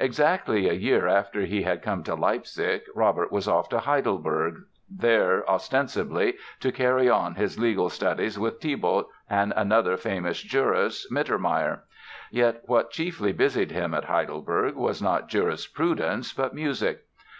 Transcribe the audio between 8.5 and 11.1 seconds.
Thibaut and another famous jurist,